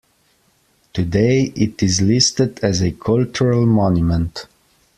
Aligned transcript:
Today 0.93 1.53
it 1.55 1.83
is 1.83 2.01
listed 2.01 2.59
as 2.63 2.81
a 2.81 2.91
cultural 2.91 3.67
monument. 3.67 4.47